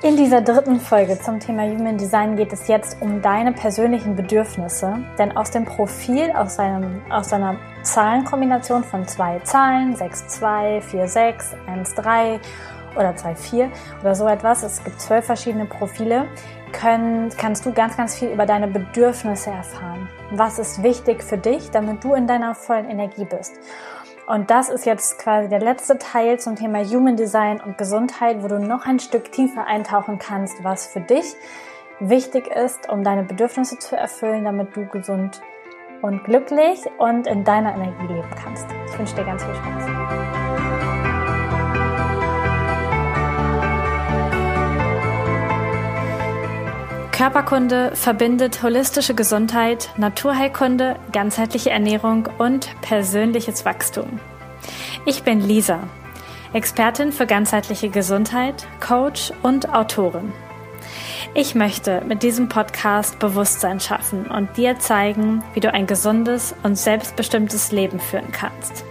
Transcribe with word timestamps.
In 0.00 0.16
dieser 0.16 0.42
dritten 0.42 0.78
Folge 0.78 1.18
zum 1.18 1.40
Thema 1.40 1.64
Human 1.64 1.98
Design 1.98 2.36
geht 2.36 2.52
es 2.52 2.68
jetzt 2.68 3.02
um 3.02 3.20
deine 3.20 3.50
persönlichen 3.52 4.14
Bedürfnisse. 4.14 4.96
Denn 5.18 5.36
aus 5.36 5.50
dem 5.50 5.64
Profil, 5.64 6.30
aus, 6.30 6.60
einem, 6.60 7.02
aus 7.10 7.32
einer 7.32 7.56
Zahlenkombination 7.82 8.84
von 8.84 9.08
zwei 9.08 9.40
Zahlen, 9.40 9.96
6, 9.96 10.28
2, 10.28 10.82
4, 10.82 11.08
6, 11.08 11.56
1, 11.66 11.94
3 11.96 12.40
oder 12.94 13.16
2, 13.16 13.34
4 13.34 13.70
oder 14.00 14.14
so 14.14 14.28
etwas, 14.28 14.62
es 14.62 14.84
gibt 14.84 15.00
zwölf 15.00 15.26
verschiedene 15.26 15.66
Profile, 15.66 16.28
können, 16.70 17.30
kannst 17.36 17.66
du 17.66 17.72
ganz, 17.72 17.96
ganz 17.96 18.14
viel 18.14 18.28
über 18.28 18.46
deine 18.46 18.68
Bedürfnisse 18.68 19.50
erfahren. 19.50 20.08
Was 20.30 20.60
ist 20.60 20.80
wichtig 20.84 21.24
für 21.24 21.38
dich, 21.38 21.72
damit 21.72 22.04
du 22.04 22.14
in 22.14 22.28
deiner 22.28 22.54
vollen 22.54 22.88
Energie 22.88 23.24
bist. 23.24 23.54
Und 24.28 24.50
das 24.50 24.68
ist 24.68 24.84
jetzt 24.84 25.18
quasi 25.18 25.48
der 25.48 25.60
letzte 25.60 25.96
Teil 25.96 26.38
zum 26.38 26.54
Thema 26.54 26.84
Human 26.84 27.16
Design 27.16 27.62
und 27.62 27.78
Gesundheit, 27.78 28.42
wo 28.42 28.48
du 28.48 28.58
noch 28.58 28.84
ein 28.84 29.00
Stück 29.00 29.32
tiefer 29.32 29.66
eintauchen 29.66 30.18
kannst, 30.18 30.62
was 30.62 30.86
für 30.86 31.00
dich 31.00 31.34
wichtig 31.98 32.46
ist, 32.48 32.90
um 32.90 33.02
deine 33.02 33.22
Bedürfnisse 33.22 33.78
zu 33.78 33.96
erfüllen, 33.96 34.44
damit 34.44 34.76
du 34.76 34.84
gesund 34.84 35.40
und 36.02 36.24
glücklich 36.24 36.78
und 36.98 37.26
in 37.26 37.44
deiner 37.44 37.74
Energie 37.74 38.12
leben 38.12 38.30
kannst. 38.42 38.66
Ich 38.86 38.98
wünsche 38.98 39.14
dir 39.14 39.24
ganz 39.24 39.42
viel 39.42 39.54
Spaß. 39.54 40.67
Körperkunde 47.18 47.96
verbindet 47.96 48.62
holistische 48.62 49.12
Gesundheit, 49.12 49.90
Naturheilkunde, 49.96 50.94
ganzheitliche 51.10 51.68
Ernährung 51.68 52.28
und 52.38 52.70
persönliches 52.80 53.64
Wachstum. 53.64 54.20
Ich 55.04 55.24
bin 55.24 55.40
Lisa, 55.40 55.80
Expertin 56.52 57.10
für 57.10 57.26
ganzheitliche 57.26 57.88
Gesundheit, 57.88 58.68
Coach 58.78 59.32
und 59.42 59.74
Autorin. 59.74 60.32
Ich 61.34 61.56
möchte 61.56 62.02
mit 62.02 62.22
diesem 62.22 62.48
Podcast 62.48 63.18
Bewusstsein 63.18 63.80
schaffen 63.80 64.30
und 64.30 64.56
dir 64.56 64.78
zeigen, 64.78 65.42
wie 65.54 65.60
du 65.60 65.74
ein 65.74 65.88
gesundes 65.88 66.54
und 66.62 66.78
selbstbestimmtes 66.78 67.72
Leben 67.72 67.98
führen 67.98 68.30
kannst. 68.30 68.84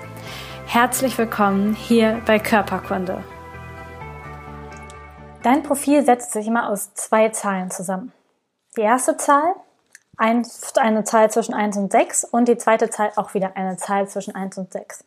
Herzlich 0.66 1.18
willkommen 1.18 1.76
hier 1.76 2.22
bei 2.26 2.40
Körperkunde. 2.40 3.24
Dein 5.44 5.64
Profil 5.64 6.04
setzt 6.04 6.34
sich 6.34 6.46
immer 6.46 6.70
aus 6.70 6.94
zwei 6.94 7.30
Zahlen 7.30 7.72
zusammen. 7.72 8.12
Die 8.78 8.84
erste 8.84 9.18
Zahl, 9.18 9.56
eine 10.18 10.44
Zahl 11.04 11.32
zwischen 11.32 11.54
1 11.54 11.78
und 11.78 11.92
6 11.92 12.26
und 12.26 12.48
die 12.48 12.58
zweite 12.58 12.90
Zahl 12.90 13.12
auch 13.16 13.34
wieder 13.34 13.52
eine 13.56 13.78
Zahl 13.78 14.08
zwischen 14.08 14.36
1 14.36 14.58
und 14.58 14.72
6. 14.72 15.04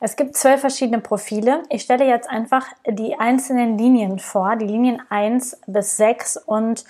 Es 0.00 0.16
gibt 0.16 0.36
zwölf 0.36 0.60
verschiedene 0.60 1.00
Profile. 1.00 1.62
Ich 1.70 1.82
stelle 1.82 2.06
jetzt 2.06 2.28
einfach 2.28 2.66
die 2.86 3.18
einzelnen 3.18 3.78
Linien 3.78 4.18
vor, 4.18 4.56
die 4.56 4.66
Linien 4.66 5.02
1 5.10 5.60
bis 5.66 5.96
6 5.96 6.36
und 6.38 6.84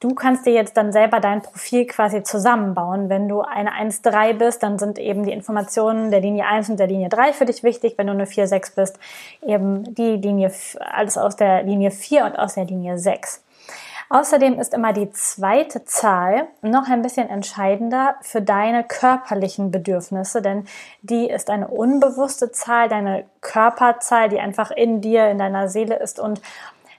du 0.00 0.14
kannst 0.14 0.46
dir 0.46 0.52
jetzt 0.52 0.76
dann 0.76 0.92
selber 0.92 1.20
dein 1.20 1.42
Profil 1.42 1.86
quasi 1.86 2.22
zusammenbauen. 2.22 3.08
Wenn 3.08 3.28
du 3.28 3.40
eine 3.40 3.72
1-3 3.72 4.34
bist, 4.34 4.62
dann 4.62 4.78
sind 4.78 4.98
eben 4.98 5.24
die 5.24 5.32
Informationen 5.32 6.10
der 6.10 6.20
Linie 6.20 6.46
1 6.46 6.70
und 6.70 6.78
der 6.78 6.86
Linie 6.86 7.08
3 7.10 7.32
für 7.34 7.44
dich 7.46 7.62
wichtig. 7.62 7.94
Wenn 7.98 8.06
du 8.06 8.12
eine 8.14 8.26
4-6 8.26 8.74
bist, 8.74 8.98
eben 9.42 9.94
die 9.94 10.16
Linie, 10.16 10.50
alles 10.80 11.18
aus 11.18 11.36
der 11.36 11.62
Linie 11.62 11.90
4 11.90 12.24
und 12.24 12.38
aus 12.38 12.54
der 12.54 12.64
Linie 12.64 12.98
6. 12.98 13.43
Außerdem 14.10 14.58
ist 14.58 14.74
immer 14.74 14.92
die 14.92 15.10
zweite 15.12 15.84
Zahl 15.84 16.48
noch 16.62 16.88
ein 16.88 17.02
bisschen 17.02 17.28
entscheidender 17.28 18.16
für 18.20 18.42
deine 18.42 18.84
körperlichen 18.84 19.70
Bedürfnisse, 19.70 20.42
denn 20.42 20.66
die 21.02 21.28
ist 21.28 21.50
eine 21.50 21.68
unbewusste 21.68 22.52
Zahl, 22.52 22.88
deine 22.88 23.24
Körperzahl, 23.40 24.28
die 24.28 24.40
einfach 24.40 24.70
in 24.70 25.00
dir, 25.00 25.28
in 25.28 25.38
deiner 25.38 25.68
Seele 25.68 25.96
ist 25.96 26.20
und 26.20 26.40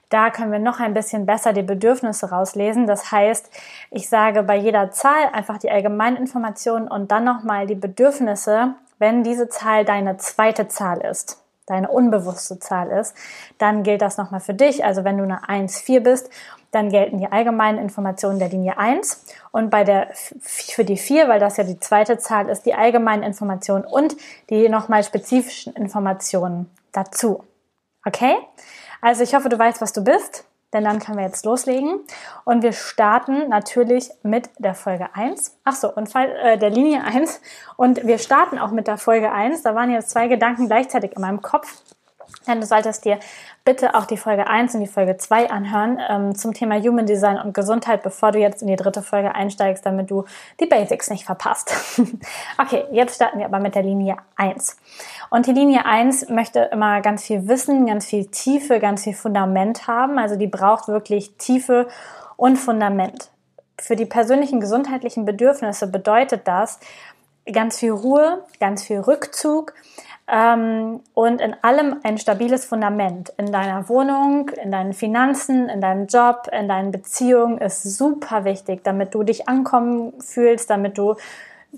da 0.08 0.30
können 0.30 0.52
wir 0.52 0.60
noch 0.60 0.78
ein 0.78 0.94
bisschen 0.94 1.26
besser 1.26 1.52
die 1.52 1.62
Bedürfnisse 1.62 2.30
rauslesen. 2.30 2.86
Das 2.86 3.10
heißt, 3.10 3.50
ich 3.90 4.08
sage 4.08 4.44
bei 4.44 4.56
jeder 4.56 4.92
Zahl 4.92 5.30
einfach 5.32 5.58
die 5.58 5.70
allgemeinen 5.70 6.16
Informationen 6.16 6.86
und 6.86 7.10
dann 7.10 7.24
nochmal 7.24 7.66
die 7.66 7.74
Bedürfnisse, 7.74 8.74
wenn 8.98 9.24
diese 9.24 9.48
Zahl 9.48 9.84
deine 9.84 10.16
zweite 10.16 10.68
Zahl 10.68 11.00
ist 11.00 11.42
deine 11.66 11.88
unbewusste 11.88 12.58
Zahl 12.58 12.90
ist, 12.90 13.14
dann 13.58 13.82
gilt 13.82 14.02
das 14.02 14.16
nochmal 14.16 14.40
für 14.40 14.54
dich. 14.54 14.84
Also 14.84 15.04
wenn 15.04 15.18
du 15.18 15.24
eine 15.24 15.44
1,4 15.44 16.00
bist 16.00 16.30
dann 16.76 16.90
gelten 16.90 17.18
die 17.18 17.32
allgemeinen 17.32 17.78
Informationen 17.78 18.38
der 18.38 18.50
Linie 18.50 18.76
1 18.76 19.24
und 19.50 19.70
bei 19.70 19.82
der 19.82 20.08
für 20.40 20.84
die 20.84 20.98
4, 20.98 21.26
weil 21.26 21.40
das 21.40 21.56
ja 21.56 21.64
die 21.64 21.80
zweite 21.80 22.18
Zahl 22.18 22.48
ist, 22.50 22.66
die 22.66 22.74
allgemeinen 22.74 23.22
Informationen 23.22 23.84
und 23.84 24.14
die 24.50 24.68
nochmal 24.68 25.02
spezifischen 25.02 25.72
Informationen 25.74 26.70
dazu. 26.92 27.44
Okay? 28.04 28.36
Also 29.00 29.22
ich 29.22 29.34
hoffe, 29.34 29.48
du 29.48 29.58
weißt, 29.58 29.80
was 29.80 29.92
du 29.92 30.04
bist, 30.04 30.44
denn 30.76 30.84
dann 30.84 30.98
können 30.98 31.16
wir 31.16 31.24
jetzt 31.24 31.46
loslegen 31.46 32.00
und 32.44 32.62
wir 32.62 32.72
starten 32.72 33.48
natürlich 33.48 34.10
mit 34.22 34.50
der 34.58 34.74
Folge 34.74 35.08
1. 35.14 35.58
Ach 35.64 35.74
so, 35.74 35.90
und 35.92 36.14
äh, 36.14 36.58
der 36.58 36.68
Linie 36.68 37.02
1 37.02 37.40
und 37.76 38.06
wir 38.06 38.18
starten 38.18 38.58
auch 38.58 38.70
mit 38.70 38.86
der 38.86 38.98
Folge 38.98 39.32
1. 39.32 39.62
Da 39.62 39.74
waren 39.74 39.90
jetzt 39.90 40.10
zwei 40.10 40.28
Gedanken 40.28 40.66
gleichzeitig 40.66 41.12
in 41.16 41.22
meinem 41.22 41.40
Kopf. 41.40 41.82
Du 42.46 42.64
solltest 42.64 43.04
dir 43.04 43.18
bitte 43.64 43.96
auch 43.96 44.04
die 44.04 44.16
Folge 44.16 44.46
1 44.46 44.74
und 44.74 44.80
die 44.80 44.86
Folge 44.86 45.16
2 45.16 45.50
anhören 45.50 45.98
ähm, 46.08 46.34
zum 46.36 46.54
Thema 46.54 46.80
Human 46.80 47.04
Design 47.04 47.40
und 47.40 47.54
Gesundheit, 47.54 48.04
bevor 48.04 48.30
du 48.30 48.38
jetzt 48.38 48.62
in 48.62 48.68
die 48.68 48.76
dritte 48.76 49.02
Folge 49.02 49.34
einsteigst, 49.34 49.84
damit 49.84 50.10
du 50.12 50.24
die 50.60 50.66
Basics 50.66 51.10
nicht 51.10 51.24
verpasst. 51.24 51.74
okay, 52.58 52.84
jetzt 52.92 53.16
starten 53.16 53.40
wir 53.40 53.46
aber 53.46 53.58
mit 53.58 53.74
der 53.74 53.82
Linie 53.82 54.16
1. 54.36 54.76
Und 55.30 55.46
die 55.46 55.52
Linie 55.52 55.84
1 55.86 56.28
möchte 56.28 56.60
immer 56.72 57.00
ganz 57.00 57.24
viel 57.24 57.48
Wissen, 57.48 57.86
ganz 57.86 58.06
viel 58.06 58.26
Tiefe, 58.26 58.78
ganz 58.78 59.02
viel 59.02 59.14
Fundament 59.14 59.88
haben. 59.88 60.18
Also 60.18 60.36
die 60.36 60.46
braucht 60.46 60.86
wirklich 60.86 61.36
Tiefe 61.38 61.88
und 62.36 62.58
Fundament. 62.58 63.30
Für 63.78 63.96
die 63.96 64.06
persönlichen 64.06 64.60
gesundheitlichen 64.60 65.24
Bedürfnisse 65.24 65.88
bedeutet 65.88 66.46
das 66.46 66.78
ganz 67.52 67.78
viel 67.78 67.92
Ruhe, 67.92 68.44
ganz 68.60 68.84
viel 68.84 69.00
Rückzug, 69.00 69.74
ähm, 70.28 71.00
und 71.14 71.40
in 71.40 71.54
allem 71.62 72.00
ein 72.02 72.18
stabiles 72.18 72.64
Fundament. 72.64 73.32
In 73.38 73.52
deiner 73.52 73.88
Wohnung, 73.88 74.50
in 74.62 74.72
deinen 74.72 74.92
Finanzen, 74.92 75.68
in 75.68 75.80
deinem 75.80 76.06
Job, 76.06 76.48
in 76.52 76.68
deinen 76.68 76.90
Beziehungen 76.90 77.58
ist 77.58 77.82
super 77.96 78.44
wichtig, 78.44 78.82
damit 78.82 79.14
du 79.14 79.22
dich 79.22 79.48
ankommen 79.48 80.20
fühlst, 80.20 80.68
damit 80.68 80.98
du 80.98 81.14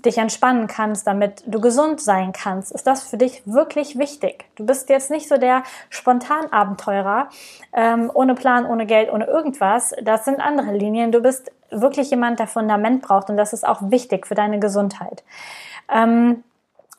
dich 0.05 0.17
entspannen 0.17 0.67
kannst, 0.67 1.07
damit 1.07 1.43
du 1.45 1.59
gesund 1.59 2.01
sein 2.01 2.31
kannst, 2.31 2.71
ist 2.71 2.87
das 2.87 3.03
für 3.03 3.17
dich 3.17 3.41
wirklich 3.45 3.97
wichtig. 3.97 4.45
Du 4.55 4.65
bist 4.65 4.89
jetzt 4.89 5.11
nicht 5.11 5.27
so 5.27 5.37
der 5.37 5.63
Spontanabenteurer, 5.89 7.29
ähm, 7.73 8.11
ohne 8.13 8.35
Plan, 8.35 8.65
ohne 8.65 8.85
Geld, 8.85 9.11
ohne 9.11 9.25
irgendwas. 9.25 9.93
Das 10.01 10.25
sind 10.25 10.39
andere 10.39 10.71
Linien. 10.73 11.11
Du 11.11 11.21
bist 11.21 11.51
wirklich 11.69 12.09
jemand, 12.09 12.39
der 12.39 12.47
Fundament 12.47 13.01
braucht 13.01 13.29
und 13.29 13.37
das 13.37 13.53
ist 13.53 13.67
auch 13.67 13.81
wichtig 13.83 14.27
für 14.27 14.35
deine 14.35 14.59
Gesundheit. 14.59 15.23
Ähm, 15.91 16.43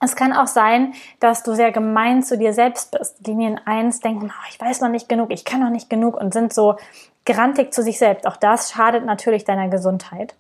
es 0.03 0.17
kann 0.17 0.33
auch 0.33 0.47
sein, 0.47 0.95
dass 1.21 1.43
du 1.43 1.55
sehr 1.55 1.73
gemein 1.73 2.23
zu 2.23 2.39
dir 2.39 2.55
selbst 2.55 2.91
bist. 2.91 3.27
Linien 3.27 3.61
1 3.65 4.01
denken, 4.01 4.33
oh, 4.35 4.47
ich 4.49 4.59
weiß 4.61 4.81
noch 4.81 4.89
nicht 4.89 5.09
genug, 5.09 5.31
ich 5.31 5.45
kann 5.45 5.61
noch 5.61 5.71
nicht 5.71 5.91
genug 5.91 6.17
und 6.17 6.33
sind 6.33 6.55
so 6.55 6.77
grantig 7.27 7.75
zu 7.75 7.83
sich 7.83 7.99
selbst. 7.99 8.27
Auch 8.27 8.37
das 8.37 8.73
schadet 8.73 9.05
natürlich 9.05 9.45
deiner 9.45 9.69
Gesundheit. 9.69 10.35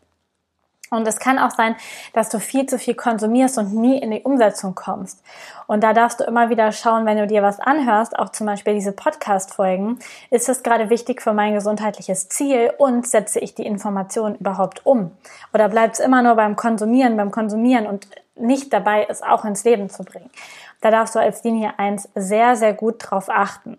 Und 0.91 1.07
es 1.07 1.21
kann 1.21 1.39
auch 1.39 1.53
sein, 1.53 1.77
dass 2.13 2.31
du 2.31 2.41
viel 2.41 2.67
zu 2.67 2.77
viel 2.77 2.95
konsumierst 2.95 3.59
und 3.59 3.73
nie 3.73 3.99
in 3.99 4.11
die 4.11 4.23
Umsetzung 4.23 4.75
kommst. 4.75 5.23
Und 5.69 5.85
da 5.85 5.93
darfst 5.93 6.19
du 6.19 6.25
immer 6.25 6.51
wieder 6.51 6.73
schauen, 6.73 7.07
wenn 7.07 7.17
du 7.17 7.29
dir 7.29 7.43
was 7.43 7.61
anhörst, 7.61 8.19
auch 8.19 8.31
zum 8.31 8.49
Beispiel 8.49 8.75
diese 8.75 8.91
Podcast-Folgen, 8.91 10.01
ist 10.31 10.49
es 10.49 10.65
gerade 10.65 10.91
wichtig 10.91 11.23
für 11.23 11.33
mein 11.33 11.55
gesundheitliches 11.55 12.29
Ziel 12.29 12.73
und 12.77 13.07
setze 13.07 13.39
ich 13.39 13.55
die 13.55 13.65
Information 13.65 14.35
überhaupt 14.35 14.85
um? 14.85 15.13
Oder 15.55 15.69
bleibt 15.69 15.95
es 15.95 16.01
immer 16.01 16.23
nur 16.23 16.35
beim 16.35 16.57
Konsumieren, 16.57 17.17
beim 17.17 17.31
Konsumieren 17.31 17.87
und 17.87 18.09
nicht 18.35 18.73
dabei, 18.73 19.07
es 19.09 19.23
auch 19.23 19.45
ins 19.45 19.63
Leben 19.63 19.91
zu 19.91 20.03
bringen? 20.03 20.31
Da 20.81 20.91
darfst 20.91 21.15
du 21.15 21.21
als 21.21 21.45
Linie 21.45 21.75
1 21.79 22.09
sehr, 22.17 22.57
sehr 22.57 22.75
gut 22.75 22.97
drauf 22.99 23.29
achten. 23.29 23.79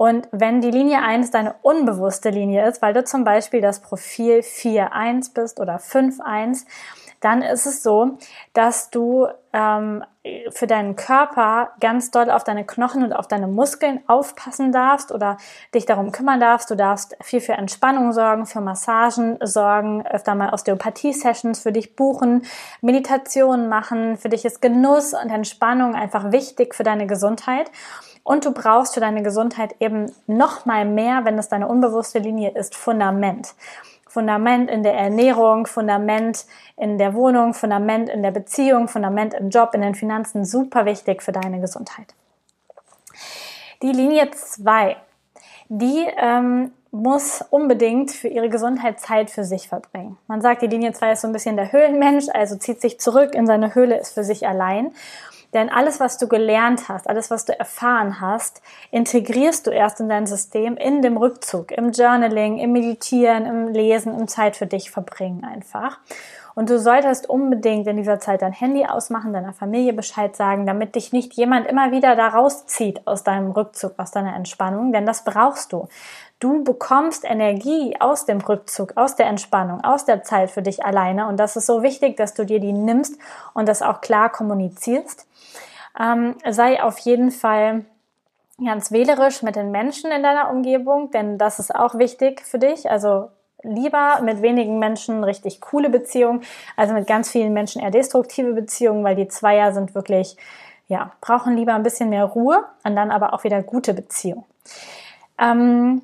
Und 0.00 0.28
wenn 0.32 0.62
die 0.62 0.70
Linie 0.70 1.02
1 1.02 1.30
deine 1.30 1.56
unbewusste 1.60 2.30
Linie 2.30 2.66
ist, 2.66 2.80
weil 2.80 2.94
du 2.94 3.04
zum 3.04 3.22
Beispiel 3.22 3.60
das 3.60 3.80
Profil 3.82 4.38
4.1 4.38 5.34
bist 5.34 5.60
oder 5.60 5.76
5.1, 5.76 6.64
dann 7.20 7.42
ist 7.42 7.66
es 7.66 7.82
so, 7.82 8.16
dass 8.54 8.88
du 8.88 9.28
ähm, 9.52 10.02
für 10.52 10.66
deinen 10.66 10.96
Körper 10.96 11.72
ganz 11.80 12.10
doll 12.10 12.30
auf 12.30 12.44
deine 12.44 12.64
Knochen 12.64 13.02
und 13.02 13.12
auf 13.12 13.28
deine 13.28 13.46
Muskeln 13.46 14.00
aufpassen 14.06 14.72
darfst 14.72 15.12
oder 15.12 15.36
dich 15.74 15.84
darum 15.84 16.12
kümmern 16.12 16.40
darfst. 16.40 16.70
Du 16.70 16.76
darfst 16.76 17.14
viel 17.20 17.42
für 17.42 17.52
Entspannung 17.52 18.14
sorgen, 18.14 18.46
für 18.46 18.62
Massagen 18.62 19.36
sorgen, 19.42 20.06
öfter 20.06 20.34
mal 20.34 20.54
Osteopathie-Sessions 20.54 21.60
für 21.60 21.72
dich 21.72 21.94
buchen, 21.94 22.46
Meditationen 22.80 23.68
machen. 23.68 24.16
Für 24.16 24.30
dich 24.30 24.46
ist 24.46 24.62
Genuss 24.62 25.12
und 25.12 25.28
Entspannung 25.28 25.94
einfach 25.94 26.32
wichtig 26.32 26.74
für 26.74 26.84
deine 26.84 27.06
Gesundheit. 27.06 27.70
Und 28.22 28.44
du 28.44 28.52
brauchst 28.52 28.94
für 28.94 29.00
deine 29.00 29.22
Gesundheit 29.22 29.74
eben 29.80 30.12
noch 30.26 30.66
mal 30.66 30.84
mehr, 30.84 31.24
wenn 31.24 31.38
es 31.38 31.48
deine 31.48 31.68
unbewusste 31.68 32.18
Linie 32.18 32.50
ist, 32.50 32.74
Fundament. 32.74 33.54
Fundament 34.06 34.68
in 34.68 34.82
der 34.82 34.94
Ernährung, 34.94 35.66
Fundament 35.66 36.44
in 36.76 36.98
der 36.98 37.14
Wohnung, 37.14 37.54
Fundament 37.54 38.08
in 38.08 38.22
der 38.22 38.32
Beziehung, 38.32 38.88
Fundament 38.88 39.34
im 39.34 39.50
Job, 39.50 39.70
in 39.74 39.82
den 39.82 39.94
Finanzen, 39.94 40.44
super 40.44 40.84
wichtig 40.84 41.22
für 41.22 41.32
deine 41.32 41.60
Gesundheit. 41.60 42.14
Die 43.82 43.92
Linie 43.92 44.30
2, 44.32 44.96
die 45.68 46.06
ähm, 46.18 46.72
muss 46.90 47.44
unbedingt 47.50 48.10
für 48.10 48.28
ihre 48.28 48.48
Gesundheit 48.48 48.98
Zeit 48.98 49.30
für 49.30 49.44
sich 49.44 49.68
verbringen. 49.68 50.18
Man 50.26 50.40
sagt, 50.40 50.62
die 50.62 50.66
Linie 50.66 50.92
2 50.92 51.12
ist 51.12 51.20
so 51.20 51.28
ein 51.28 51.32
bisschen 51.32 51.56
der 51.56 51.70
Höhlenmensch, 51.70 52.26
also 52.32 52.56
zieht 52.56 52.80
sich 52.80 52.98
zurück 52.98 53.34
in 53.34 53.46
seine 53.46 53.74
Höhle, 53.74 53.96
ist 53.96 54.12
für 54.14 54.24
sich 54.24 54.46
allein. 54.46 54.92
Denn 55.52 55.68
alles, 55.68 55.98
was 55.98 56.16
du 56.18 56.28
gelernt 56.28 56.88
hast, 56.88 57.08
alles, 57.08 57.30
was 57.30 57.44
du 57.44 57.58
erfahren 57.58 58.20
hast, 58.20 58.62
integrierst 58.90 59.66
du 59.66 59.70
erst 59.70 60.00
in 60.00 60.08
dein 60.08 60.26
System 60.26 60.76
in 60.76 61.02
dem 61.02 61.16
Rückzug, 61.16 61.72
im 61.72 61.90
Journaling, 61.90 62.58
im 62.58 62.72
Meditieren, 62.72 63.46
im 63.46 63.68
Lesen, 63.68 64.18
im 64.18 64.28
Zeit 64.28 64.56
für 64.56 64.66
dich 64.66 64.90
verbringen 64.90 65.44
einfach. 65.44 65.98
Und 66.54 66.68
du 66.68 66.78
solltest 66.78 67.28
unbedingt 67.28 67.86
in 67.86 67.96
dieser 67.96 68.20
Zeit 68.20 68.42
dein 68.42 68.52
Handy 68.52 68.84
ausmachen, 68.84 69.32
deiner 69.32 69.52
Familie 69.52 69.92
Bescheid 69.92 70.36
sagen, 70.36 70.66
damit 70.66 70.94
dich 70.94 71.12
nicht 71.12 71.34
jemand 71.34 71.66
immer 71.66 71.92
wieder 71.92 72.16
da 72.16 72.28
rauszieht 72.28 73.06
aus 73.06 73.22
deinem 73.22 73.52
Rückzug, 73.52 73.94
aus 73.98 74.10
deiner 74.10 74.34
Entspannung, 74.34 74.92
denn 74.92 75.06
das 75.06 75.24
brauchst 75.24 75.72
du. 75.72 75.88
Du 76.40 76.64
bekommst 76.64 77.24
Energie 77.24 77.96
aus 78.00 78.24
dem 78.24 78.40
Rückzug, 78.40 78.96
aus 78.96 79.14
der 79.14 79.26
Entspannung, 79.26 79.84
aus 79.84 80.06
der 80.06 80.22
Zeit 80.22 80.50
für 80.50 80.62
dich 80.62 80.84
alleine. 80.84 81.28
Und 81.28 81.38
das 81.38 81.54
ist 81.54 81.66
so 81.66 81.82
wichtig, 81.82 82.16
dass 82.16 82.34
du 82.34 82.46
dir 82.46 82.60
die 82.60 82.72
nimmst 82.72 83.16
und 83.52 83.68
das 83.68 83.82
auch 83.82 84.00
klar 84.00 84.30
kommunizierst. 84.30 85.26
Ähm, 86.00 86.36
sei 86.48 86.82
auf 86.82 86.98
jeden 87.00 87.30
Fall 87.30 87.84
ganz 88.64 88.90
wählerisch 88.90 89.42
mit 89.42 89.56
den 89.56 89.70
Menschen 89.70 90.10
in 90.10 90.22
deiner 90.22 90.50
Umgebung, 90.50 91.10
denn 91.10 91.38
das 91.38 91.58
ist 91.58 91.74
auch 91.74 91.96
wichtig 91.96 92.42
für 92.42 92.58
dich. 92.58 92.90
Also 92.90 93.30
lieber 93.62 94.20
mit 94.22 94.42
wenigen 94.42 94.78
Menschen 94.78 95.24
richtig 95.24 95.60
coole 95.60 95.90
Beziehungen, 95.90 96.42
also 96.76 96.94
mit 96.94 97.06
ganz 97.06 97.30
vielen 97.30 97.52
Menschen 97.52 97.82
eher 97.82 97.90
destruktive 97.90 98.52
Beziehungen, 98.52 99.04
weil 99.04 99.16
die 99.16 99.28
Zweier 99.28 99.72
sind 99.72 99.94
wirklich, 99.94 100.36
ja, 100.88 101.12
brauchen 101.20 101.56
lieber 101.56 101.74
ein 101.74 101.82
bisschen 101.82 102.10
mehr 102.10 102.24
Ruhe 102.24 102.64
und 102.84 102.96
dann 102.96 103.10
aber 103.10 103.34
auch 103.34 103.44
wieder 103.44 103.62
gute 103.62 103.94
Beziehungen. 103.94 104.44
Ähm, 105.38 106.02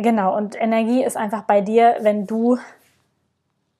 Genau, 0.00 0.36
und 0.36 0.54
Energie 0.54 1.02
ist 1.02 1.16
einfach 1.16 1.42
bei 1.42 1.60
dir, 1.60 1.96
wenn 2.02 2.24
du 2.24 2.56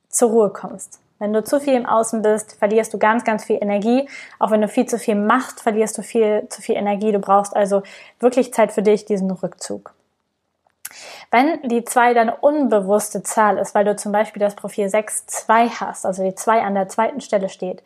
zur 0.08 0.30
Ruhe 0.30 0.50
kommst. 0.50 1.00
Wenn 1.18 1.32
du 1.32 1.42
zu 1.42 1.60
viel 1.60 1.74
im 1.74 1.86
Außen 1.86 2.22
bist, 2.22 2.54
verlierst 2.54 2.94
du 2.94 2.98
ganz, 2.98 3.24
ganz 3.24 3.44
viel 3.44 3.58
Energie. 3.60 4.08
Auch 4.38 4.50
wenn 4.50 4.60
du 4.60 4.68
viel 4.68 4.86
zu 4.86 4.98
viel 4.98 5.16
machst, 5.16 5.60
verlierst 5.60 5.98
du 5.98 6.02
viel 6.02 6.46
zu 6.48 6.62
viel 6.62 6.76
Energie. 6.76 7.12
Du 7.12 7.18
brauchst 7.18 7.56
also 7.56 7.82
wirklich 8.20 8.54
Zeit 8.54 8.72
für 8.72 8.82
dich, 8.82 9.04
diesen 9.04 9.30
Rückzug. 9.30 9.94
Wenn 11.30 11.60
die 11.68 11.84
2 11.84 12.14
deine 12.14 12.36
unbewusste 12.36 13.22
Zahl 13.22 13.58
ist, 13.58 13.74
weil 13.74 13.84
du 13.84 13.96
zum 13.96 14.12
Beispiel 14.12 14.40
das 14.40 14.54
Profil 14.54 14.86
6.2 14.86 15.80
hast, 15.80 16.06
also 16.06 16.22
die 16.22 16.34
2 16.34 16.62
an 16.62 16.74
der 16.74 16.88
zweiten 16.88 17.20
Stelle 17.20 17.48
steht, 17.48 17.82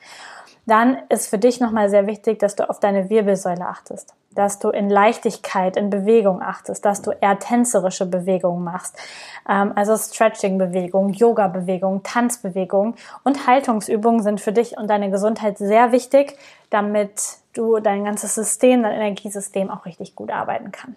dann 0.67 0.99
ist 1.08 1.28
für 1.28 1.38
dich 1.38 1.58
nochmal 1.58 1.90
sehr 1.90 2.06
wichtig, 2.06 2.38
dass 2.38 2.55
du 2.55 2.69
auf 2.69 2.78
deine 2.78 3.11
Wirbelsäule 3.11 3.67
achtest, 3.67 4.14
dass 4.34 4.58
du 4.58 4.70
in 4.70 4.90
Leichtigkeit, 4.90 5.76
in 5.76 5.90
Bewegung 5.90 6.43
achtest, 6.43 6.84
dass 6.84 7.02
du 7.02 7.11
eher 7.11 7.38
tänzerische 7.38 8.06
Bewegungen 8.06 8.64
machst, 8.64 8.99
ähm, 9.49 9.73
also 9.75 9.96
Stretching-Bewegungen, 9.96 11.12
Yoga-Bewegungen, 11.12 12.02
Tanzbewegungen 12.02 12.94
und 13.25 13.46
Haltungsübungen 13.46 14.23
sind 14.23 14.40
für 14.40 14.52
dich 14.52 14.76
und 14.76 14.88
deine 14.88 15.11
Gesundheit 15.11 15.58
sehr 15.58 15.93
wichtig, 15.93 16.37
damit 16.70 17.38
du 17.52 17.81
dein 17.81 18.05
ganzes 18.05 18.34
System, 18.34 18.82
dein 18.82 18.93
Energiesystem 18.93 19.70
auch 19.70 19.84
richtig 19.84 20.14
gut 20.14 20.31
arbeiten 20.31 20.73
kann. 20.73 20.96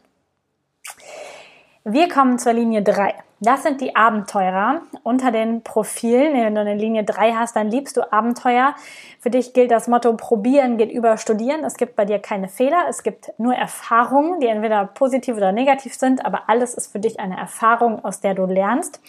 Wir 1.88 2.10
kommen 2.10 2.40
zur 2.40 2.54
Linie 2.54 2.82
3. 2.82 3.14
Das 3.42 3.62
sind 3.62 3.80
die 3.80 3.96
Abenteurer 3.96 4.82
unter 5.04 5.30
den 5.30 5.62
Profilen. 5.62 6.34
Wenn 6.34 6.56
du 6.56 6.62
eine 6.62 6.74
Linie 6.74 7.04
3 7.04 7.34
hast, 7.34 7.56
dann 7.56 7.70
liebst 7.70 7.96
du 7.96 8.12
Abenteuer. 8.12 8.74
Für 9.20 9.30
dich 9.30 9.54
gilt 9.54 9.70
das 9.70 9.88
Motto, 9.88 10.12
probieren 10.14 10.78
geht 10.78 10.92
über 10.92 11.18
studieren. 11.18 11.64
Es 11.64 11.76
gibt 11.76 11.96
bei 11.96 12.06
dir 12.06 12.18
keine 12.18 12.48
Fehler. 12.48 12.86
Es 12.90 13.04
gibt 13.04 13.34
nur 13.38 13.54
Erfahrungen, 13.54 14.40
die 14.40 14.48
entweder 14.48 14.84
positiv 14.86 15.38
oder 15.38 15.52
negativ 15.52 15.94
sind, 15.94 16.26
aber 16.26 16.50
alles 16.50 16.74
ist 16.74 16.92
für 16.92 17.00
dich 17.00 17.20
eine 17.20 17.38
Erfahrung, 17.38 18.04
aus 18.04 18.20
der 18.20 18.34
du 18.34 18.48
lernst. 18.48 19.00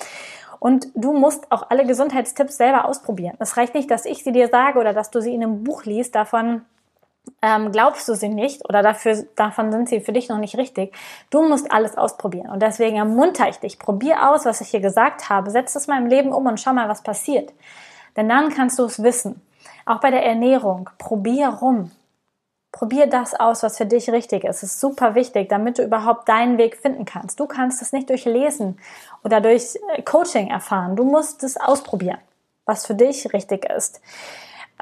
Und 0.58 0.88
du 0.94 1.14
musst 1.14 1.50
auch 1.50 1.70
alle 1.70 1.87
Gesundheitstipps 1.87 2.58
selber 2.58 2.84
ausprobieren. 2.84 3.37
Es 3.38 3.56
reicht 3.56 3.75
nicht, 3.75 3.90
dass 3.90 4.05
ich 4.05 4.22
sie 4.22 4.32
dir 4.32 4.49
sage 4.49 4.79
oder 4.79 4.93
dass 4.93 5.11
du 5.11 5.22
sie 5.22 5.34
in 5.34 5.43
einem 5.43 5.64
Buch 5.64 5.84
liest. 5.84 6.14
Davon 6.14 6.61
ähm, 7.43 7.70
glaubst 7.73 8.08
du 8.08 8.14
sie 8.14 8.28
nicht 8.28 8.69
oder 8.69 8.82
dafür, 8.82 9.25
davon 9.37 9.70
sind 9.70 9.88
sie 9.88 10.00
für 10.00 10.12
dich 10.12 10.28
noch 10.28 10.38
nicht 10.38 10.56
richtig. 10.56 10.94
Du 11.31 11.46
musst 11.46 11.70
alles 11.73 11.96
ausprobieren. 11.96 12.50
Und 12.50 12.61
deswegen 12.62 12.96
ermunter 12.96 13.49
ich 13.49 13.58
dich, 13.58 13.78
probier 13.78 14.31
aus, 14.31 14.44
was 14.44 14.61
ich 14.61 14.69
hier 14.69 14.81
gesagt 14.81 15.28
habe, 15.28 15.50
setz 15.50 15.75
es 15.76 15.87
mal 15.87 16.00
im 16.00 16.06
Leben 16.06 16.32
um 16.32 16.46
und 16.46 16.61
schau 16.61 16.73
mal, 16.73 16.88
was 16.88 17.02
passiert. 17.02 17.52
Denn 18.17 18.28
dann 18.28 18.50
kannst 18.50 18.78
du 18.78 18.84
es 18.84 19.02
wissen. 19.02 19.43
Auch 19.84 20.00
bei 20.00 20.11
der 20.11 20.25
Ernährung, 20.25 20.90
probier 20.99 21.49
rum. 21.49 21.93
Probier 22.73 23.06
das 23.06 23.34
aus, 23.34 23.62
was 23.62 23.79
für 23.79 23.87
dich 23.87 24.11
richtig 24.11 24.44
ist. 24.44 24.56
Es 24.56 24.75
ist 24.75 24.81
super 24.81 25.14
wichtig, 25.14 25.49
damit 25.49 25.79
du 25.79 25.82
überhaupt 25.82 26.29
deinen 26.29 26.58
Weg 26.58 26.76
finden 26.76 27.05
kannst. 27.05 27.40
Du 27.40 27.46
kannst 27.46 27.81
es 27.81 27.93
nicht 27.93 28.11
durch 28.11 28.25
Lesen 28.25 28.79
oder 29.25 29.40
durch 29.40 29.79
äh, 29.94 30.02
Coaching 30.02 30.49
erfahren. 30.49 30.96
Du 30.96 31.05
musst 31.05 31.43
es 31.43 31.56
ausprobieren, 31.56 32.19
was 32.67 32.87
für 32.87 32.94
dich 32.94 33.32
richtig 33.32 33.64
ist. 33.70 34.00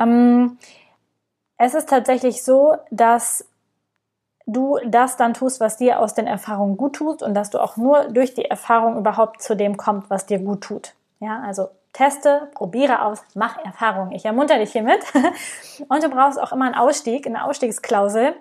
Ähm, 0.00 0.58
es 1.64 1.74
ist 1.74 1.88
tatsächlich 1.88 2.44
so, 2.44 2.76
dass 2.90 3.46
du 4.46 4.78
das 4.86 5.16
dann 5.16 5.32
tust, 5.32 5.60
was 5.60 5.78
dir 5.78 6.00
aus 6.00 6.14
den 6.14 6.26
Erfahrungen 6.26 6.76
gut 6.76 6.96
tut 6.96 7.22
und 7.22 7.34
dass 7.34 7.48
du 7.48 7.58
auch 7.58 7.78
nur 7.78 8.04
durch 8.08 8.34
die 8.34 8.44
Erfahrung 8.44 8.98
überhaupt 8.98 9.40
zu 9.40 9.56
dem 9.56 9.78
kommst, 9.78 10.10
was 10.10 10.26
dir 10.26 10.38
gut 10.38 10.60
tut. 10.60 10.92
Ja, 11.20 11.40
also 11.40 11.68
teste, 11.94 12.50
probiere 12.54 13.02
aus, 13.02 13.22
mach 13.34 13.56
Erfahrungen. 13.64 14.12
Ich 14.12 14.26
ermunter 14.26 14.58
dich 14.58 14.72
hiermit. 14.72 15.00
Und 15.88 16.02
du 16.02 16.10
brauchst 16.10 16.38
auch 16.38 16.52
immer 16.52 16.66
einen 16.66 16.74
Ausstieg, 16.74 17.26
eine 17.26 17.44
Ausstiegsklausel. 17.44 18.34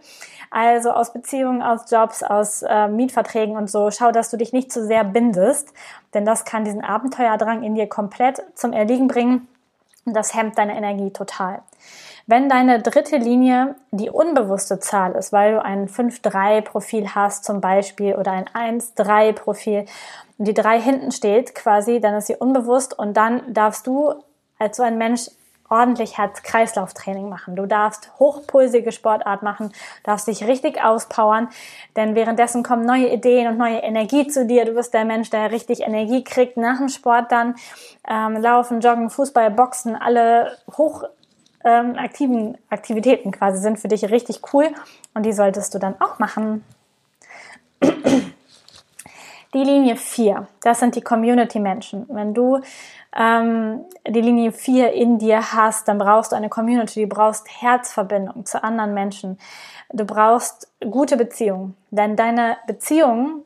Also 0.49 0.91
aus 0.91 1.13
Beziehungen, 1.13 1.61
aus 1.61 1.89
Jobs, 1.89 2.23
aus 2.23 2.63
äh, 2.63 2.87
Mietverträgen 2.87 3.55
und 3.55 3.71
so. 3.71 3.89
Schau, 3.89 4.11
dass 4.11 4.29
du 4.29 4.37
dich 4.37 4.53
nicht 4.53 4.71
zu 4.71 4.85
sehr 4.85 5.03
bindest, 5.03 5.73
denn 6.13 6.25
das 6.25 6.45
kann 6.45 6.63
diesen 6.63 6.83
Abenteuerdrang 6.83 7.63
in 7.63 7.73
dir 7.73 7.87
komplett 7.87 8.43
zum 8.53 8.71
Erliegen 8.71 9.07
bringen 9.07 9.47
und 10.05 10.15
das 10.15 10.35
hemmt 10.35 10.57
deine 10.57 10.75
Energie 10.75 11.11
total. 11.11 11.63
Wenn 12.25 12.47
deine 12.47 12.81
dritte 12.81 13.17
Linie 13.17 13.75
die 13.91 14.09
unbewusste 14.09 14.79
Zahl 14.79 15.13
ist, 15.15 15.33
weil 15.33 15.53
du 15.53 15.63
ein 15.63 15.89
5-3-Profil 15.89 17.09
hast 17.15 17.43
zum 17.43 17.59
Beispiel 17.59 18.15
oder 18.15 18.31
ein 18.31 18.45
1-3-Profil 18.45 19.85
und 20.37 20.47
die 20.47 20.53
3 20.53 20.79
hinten 20.79 21.11
steht 21.11 21.53
quasi, 21.53 21.99
dann 21.99 22.15
ist 22.15 22.27
sie 22.27 22.37
unbewusst 22.37 22.97
und 22.97 23.17
dann 23.17 23.53
darfst 23.53 23.87
du 23.87 24.13
als 24.57 24.77
so 24.77 24.83
ein 24.83 24.97
Mensch 24.97 25.29
ordentlich 25.69 26.17
Herz-Kreislauf-Training 26.17 27.27
machen. 27.27 27.55
Du 27.55 27.65
darfst 27.65 28.11
hochpulsige 28.19 28.91
Sportart 28.91 29.43
machen, 29.43 29.73
darfst 30.03 30.27
dich 30.27 30.45
richtig 30.45 30.83
auspowern, 30.83 31.49
denn 31.95 32.15
währenddessen 32.15 32.63
kommen 32.63 32.85
neue 32.85 33.11
Ideen 33.11 33.47
und 33.47 33.57
neue 33.57 33.79
Energie 33.79 34.27
zu 34.27 34.45
dir. 34.45 34.65
Du 34.65 34.73
bist 34.73 34.93
der 34.93 35.03
Mensch, 35.03 35.29
der 35.29 35.51
richtig 35.51 35.81
Energie 35.81 36.23
kriegt 36.23 36.57
nach 36.57 36.77
dem 36.77 36.89
Sport 36.89 37.31
dann. 37.31 37.55
Ähm, 38.07 38.37
Laufen, 38.37 38.81
Joggen, 38.81 39.09
Fußball, 39.09 39.51
Boxen, 39.51 39.95
alle 39.95 40.57
hoch 40.77 41.03
ähm, 41.63 41.95
aktiven 41.97 42.57
Aktivitäten 42.69 43.31
quasi 43.31 43.59
sind 43.59 43.79
für 43.79 43.87
dich 43.87 44.09
richtig 44.09 44.41
cool 44.53 44.69
und 45.13 45.25
die 45.25 45.33
solltest 45.33 45.73
du 45.73 45.79
dann 45.79 45.95
auch 45.99 46.19
machen. 46.19 46.63
Die 49.53 49.63
Linie 49.63 49.97
4, 49.97 50.47
das 50.61 50.79
sind 50.79 50.95
die 50.95 51.01
Community-Menschen. 51.01 52.07
Wenn 52.09 52.33
du 52.33 52.59
ähm, 53.15 53.85
die 54.07 54.21
Linie 54.21 54.51
4 54.51 54.93
in 54.93 55.19
dir 55.19 55.53
hast, 55.53 55.87
dann 55.87 55.99
brauchst 55.99 56.31
du 56.31 56.35
eine 56.35 56.49
Community, 56.49 57.03
du 57.03 57.07
brauchst 57.07 57.47
Herzverbindung 57.61 58.45
zu 58.45 58.63
anderen 58.63 58.95
Menschen. 58.95 59.37
Du 59.91 60.05
brauchst 60.05 60.71
gute 60.79 61.17
Beziehungen, 61.17 61.77
denn 61.91 62.15
deine 62.15 62.57
Beziehungen 62.65 63.43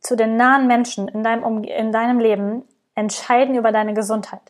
zu 0.00 0.14
den 0.14 0.36
nahen 0.36 0.66
Menschen 0.66 1.08
in 1.08 1.24
deinem, 1.24 1.64
in 1.64 1.90
deinem 1.90 2.18
Leben 2.18 2.62
entscheiden 2.94 3.54
über 3.54 3.72
deine 3.72 3.94
Gesundheit. 3.94 4.42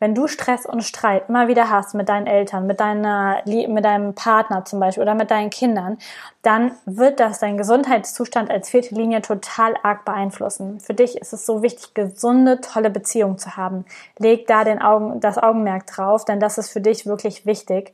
Wenn 0.00 0.14
du 0.14 0.26
Stress 0.26 0.66
und 0.66 0.82
Streit 0.82 1.28
immer 1.28 1.48
wieder 1.48 1.70
hast 1.70 1.94
mit 1.94 2.08
deinen 2.08 2.26
Eltern, 2.26 2.66
mit 2.66 2.80
deiner, 2.80 3.42
mit 3.46 3.84
deinem 3.84 4.14
Partner 4.14 4.64
zum 4.64 4.80
Beispiel 4.80 5.02
oder 5.02 5.14
mit 5.14 5.30
deinen 5.30 5.50
Kindern, 5.50 5.98
dann 6.42 6.72
wird 6.84 7.20
das 7.20 7.38
deinen 7.38 7.56
Gesundheitszustand 7.56 8.50
als 8.50 8.70
vierte 8.70 8.94
Linie 8.94 9.22
total 9.22 9.74
arg 9.82 10.04
beeinflussen. 10.04 10.80
Für 10.80 10.94
dich 10.94 11.16
ist 11.16 11.32
es 11.32 11.46
so 11.46 11.62
wichtig, 11.62 11.94
gesunde, 11.94 12.60
tolle 12.60 12.90
Beziehungen 12.90 13.38
zu 13.38 13.56
haben. 13.56 13.84
Leg 14.18 14.46
da 14.46 14.64
den 14.64 14.82
Augen, 14.82 15.20
das 15.20 15.38
Augenmerk 15.38 15.86
drauf, 15.86 16.24
denn 16.24 16.40
das 16.40 16.58
ist 16.58 16.70
für 16.70 16.80
dich 16.80 17.06
wirklich 17.06 17.46
wichtig. 17.46 17.92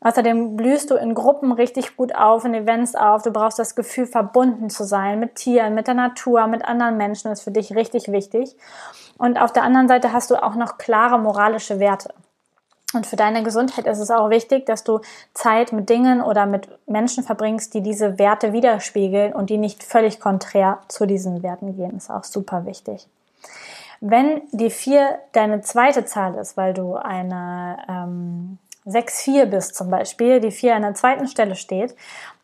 Außerdem 0.00 0.56
blühst 0.56 0.92
du 0.92 0.94
in 0.94 1.12
Gruppen 1.12 1.50
richtig 1.50 1.96
gut 1.96 2.14
auf, 2.14 2.44
in 2.44 2.54
Events 2.54 2.94
auf. 2.94 3.22
Du 3.22 3.32
brauchst 3.32 3.58
das 3.58 3.74
Gefühl, 3.74 4.06
verbunden 4.06 4.70
zu 4.70 4.84
sein 4.84 5.18
mit 5.18 5.34
Tieren, 5.34 5.74
mit 5.74 5.88
der 5.88 5.94
Natur, 5.94 6.46
mit 6.46 6.64
anderen 6.64 6.96
Menschen. 6.96 7.30
Das 7.30 7.40
ist 7.40 7.44
für 7.44 7.50
dich 7.50 7.74
richtig 7.74 8.12
wichtig. 8.12 8.54
Und 9.18 9.40
auf 9.40 9.52
der 9.52 9.64
anderen 9.64 9.88
Seite 9.88 10.12
hast 10.12 10.30
du 10.30 10.42
auch 10.42 10.54
noch 10.54 10.78
klare 10.78 11.18
moralische 11.18 11.78
Werte. 11.80 12.14
Und 12.94 13.06
für 13.06 13.16
deine 13.16 13.42
Gesundheit 13.42 13.86
ist 13.86 13.98
es 13.98 14.10
auch 14.10 14.30
wichtig, 14.30 14.64
dass 14.64 14.82
du 14.82 15.00
Zeit 15.34 15.72
mit 15.72 15.90
Dingen 15.90 16.22
oder 16.22 16.46
mit 16.46 16.68
Menschen 16.86 17.22
verbringst, 17.22 17.74
die 17.74 17.82
diese 17.82 18.18
Werte 18.18 18.54
widerspiegeln 18.54 19.34
und 19.34 19.50
die 19.50 19.58
nicht 19.58 19.82
völlig 19.82 20.20
konträr 20.20 20.78
zu 20.88 21.04
diesen 21.04 21.42
Werten 21.42 21.76
gehen. 21.76 21.98
Ist 21.98 22.10
auch 22.10 22.24
super 22.24 22.64
wichtig. 22.64 23.06
Wenn 24.00 24.40
die 24.52 24.70
vier 24.70 25.18
deine 25.32 25.60
zweite 25.60 26.06
Zahl 26.06 26.36
ist, 26.36 26.56
weil 26.56 26.72
du 26.72 26.94
eine 26.94 27.78
ähm, 27.88 28.58
6-4 28.86 29.46
bist 29.46 29.74
zum 29.74 29.90
Beispiel, 29.90 30.40
die 30.40 30.52
4 30.52 30.76
an 30.76 30.82
der 30.82 30.94
zweiten 30.94 31.26
Stelle 31.26 31.56
steht, 31.56 31.94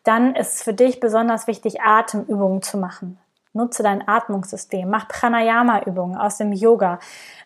dann 0.03 0.35
ist 0.35 0.55
es 0.55 0.63
für 0.63 0.73
dich 0.73 0.99
besonders 0.99 1.47
wichtig, 1.47 1.81
Atemübungen 1.81 2.61
zu 2.61 2.77
machen. 2.77 3.17
Nutze 3.55 3.83
dein 3.83 4.07
Atmungssystem, 4.07 4.89
mach 4.89 5.07
Pranayama-Übungen 5.07 6.17
aus 6.17 6.37
dem 6.37 6.53
Yoga. 6.53 6.99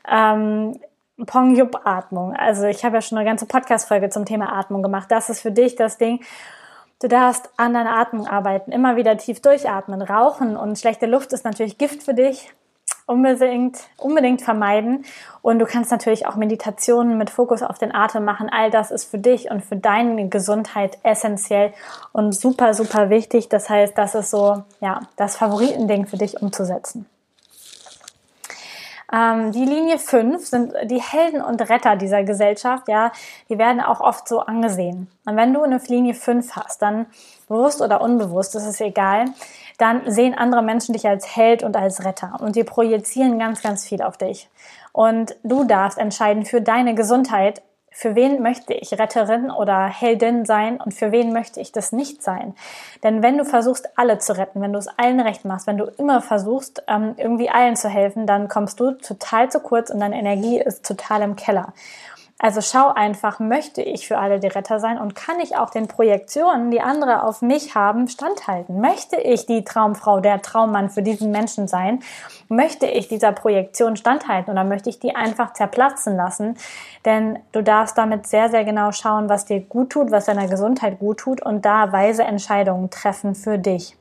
Ähm, 0.10 0.80
Pong-Yup-Atmung. 1.26 2.36
Also 2.36 2.66
ich 2.66 2.84
habe 2.86 2.96
ja 2.96 3.02
schon 3.02 3.18
eine 3.18 3.28
ganze 3.28 3.46
Podcast-Folge 3.46 4.10
zum 4.10 4.26
Thema 4.26 4.54
Atmung 4.58 4.82
gemacht. 4.82 5.12
Das 5.12 5.30
ist 5.30 5.42
für 5.42 5.52
dich 5.52 5.76
das 5.76 5.98
Ding. 5.98 6.22
Du 7.02 7.08
darfst 7.08 7.50
an 7.58 7.74
deiner 7.74 7.98
Atmung 7.98 8.28
arbeiten, 8.28 8.72
immer 8.72 8.96
wieder 8.96 9.18
tief 9.18 9.42
durchatmen. 9.42 10.02
Rauchen 10.02 10.58
und 10.58 10.78
schlechte 10.78 11.06
Luft 11.06 11.32
ist 11.34 11.46
natürlich 11.46 11.78
Gift 11.78 12.04
für 12.04 12.14
dich 12.14 12.54
unbedingt, 13.10 13.80
unbedingt 13.98 14.42
vermeiden. 14.42 15.04
Und 15.42 15.60
du 15.60 15.66
kannst 15.66 15.92
natürlich 15.92 16.28
auch 16.28 16.36
Meditationen 16.36 17.18
mit 17.18 17.30
Fokus 17.30 17.64
auf 17.64 17.80
den 17.80 17.94
Atem 17.94 18.24
machen. 18.24 18.50
All 18.52 18.70
das 18.70 18.92
ist 18.92 19.06
für 19.06 19.18
dich 19.18 19.50
und 19.50 19.64
für 19.64 19.76
deine 19.76 20.30
Gesundheit 20.30 20.98
essentiell 21.04 21.74
und 22.14 22.34
super, 22.34 22.74
super 22.74 23.10
wichtig. 23.10 23.50
Das 23.50 23.70
heißt, 23.70 23.98
das 23.98 24.16
ist 24.16 24.30
so, 24.30 24.64
ja, 24.80 25.02
das 25.16 25.38
Favoritending 25.38 26.06
für 26.06 26.18
dich 26.18 26.42
umzusetzen. 26.42 27.08
Ähm, 29.12 29.52
die 29.52 29.66
Linie 29.66 29.98
5 29.98 30.46
sind 30.46 30.74
die 30.84 31.02
Helden 31.02 31.42
und 31.42 31.68
Retter 31.68 31.96
dieser 31.96 32.24
Gesellschaft, 32.24 32.88
ja, 32.88 33.12
die 33.50 33.58
werden 33.58 33.82
auch 33.82 34.02
oft 34.02 34.28
so 34.28 34.42
angesehen. 34.42 35.08
Und 35.26 35.36
wenn 35.36 35.52
du 35.54 35.64
eine 35.64 35.82
Linie 35.88 36.14
5 36.14 36.56
hast, 36.56 36.84
dann 36.84 37.08
bewusst 37.48 37.82
oder 37.82 38.02
unbewusst, 38.02 38.54
das 38.54 38.68
ist 38.68 38.82
egal, 38.82 39.26
dann 39.80 40.12
sehen 40.12 40.38
andere 40.38 40.62
Menschen 40.62 40.94
dich 40.94 41.08
als 41.08 41.36
Held 41.36 41.64
und 41.64 41.76
als 41.76 42.06
Retter 42.06 42.38
und 42.40 42.56
die 42.56 42.64
projizieren 42.64 43.40
ganz, 43.40 43.64
ganz 43.64 43.86
viel 43.86 44.02
auf 44.02 44.18
dich. 44.18 44.50
Und 44.92 45.36
du 45.44 45.64
darfst 45.64 45.98
entscheiden 45.98 46.46
für 46.46 46.62
deine 46.62 46.94
Gesundheit, 46.96 47.62
für 47.92 48.16
wen 48.16 48.42
möchte 48.42 48.74
ich 48.74 48.94
Retterin 48.94 49.52
oder 49.52 49.88
Heldin 49.88 50.46
sein 50.46 50.80
und 50.80 50.94
für 50.94 51.12
wen 51.12 51.34
möchte 51.34 51.60
ich 51.60 51.72
das 51.72 51.92
nicht 51.92 52.22
sein? 52.22 52.56
Denn 53.04 53.24
wenn 53.24 53.38
du 53.38 53.46
versuchst, 53.46 53.90
alle 53.98 54.20
zu 54.20 54.38
retten, 54.38 54.62
wenn 54.62 54.74
du 54.74 54.80
es 54.80 54.88
allen 54.88 55.20
recht 55.20 55.44
machst, 55.44 55.66
wenn 55.66 55.78
du 55.78 55.86
immer 55.98 56.22
versuchst, 56.22 56.84
ähm, 56.88 57.16
irgendwie 57.18 57.50
allen 57.50 57.76
zu 57.76 57.90
helfen, 57.90 58.26
dann 58.26 58.48
kommst 58.48 58.80
du 58.80 58.92
total 58.92 59.50
zu 59.50 59.60
kurz 59.60 59.90
und 59.90 60.00
deine 60.00 60.20
Energie 60.20 60.60
ist 60.60 60.86
total 60.86 61.24
im 61.24 61.36
Keller. 61.36 61.74
Also 62.42 62.62
schau 62.62 62.94
einfach, 62.94 63.42
möchte 63.42 63.82
ich 63.82 64.08
für 64.08 64.18
alle 64.18 64.40
die 64.40 64.48
Retter 64.48 64.80
sein 64.80 64.98
und 64.98 65.14
kann 65.14 65.42
ich 65.42 65.58
auch 65.58 65.72
den 65.72 65.90
Projektionen, 65.90 66.72
die 66.72 66.80
andere 66.80 67.24
auf 67.24 67.42
mich 67.42 67.76
haben, 67.76 68.08
standhalten? 68.08 68.80
Möchte 68.80 69.18
ich 69.18 69.46
die 69.46 69.66
Traumfrau, 69.66 70.22
der 70.22 70.42
Traummann 70.42 70.90
für 70.90 71.02
diesen 71.02 71.32
Menschen 71.32 71.68
sein? 71.68 72.02
Möchte 72.48 72.86
ich 72.86 73.10
dieser 73.10 73.34
Projektion 73.34 73.98
standhalten 73.98 74.52
oder 74.54 74.64
möchte 74.64 74.90
ich 74.90 75.00
die 75.00 75.18
einfach 75.18 75.52
zerplatzen 75.52 76.16
lassen? 76.16 76.58
Denn 77.04 77.40
du 77.52 77.62
darfst 77.62 77.98
damit 77.98 78.26
sehr, 78.26 78.50
sehr 78.50 78.64
genau 78.64 78.94
schauen, 78.94 79.28
was 79.28 79.44
dir 79.44 79.60
gut 79.60 79.90
tut, 79.90 80.10
was 80.10 80.24
deiner 80.24 80.48
Gesundheit 80.48 80.98
gut 81.00 81.18
tut 81.18 81.42
und 81.42 81.66
da 81.66 81.92
weise 81.92 82.24
Entscheidungen 82.24 82.90
treffen 82.90 83.36
für 83.36 83.58
dich. 83.58 83.98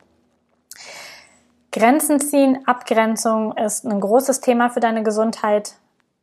Grenzen 1.73 2.21
ziehen, 2.21 2.61
Abgrenzung 2.66 3.57
ist 3.57 3.85
ein 3.85 4.00
großes 4.00 4.40
Thema 4.40 4.71
für 4.71 4.80
deine 4.80 5.02
Gesundheit 5.02 5.75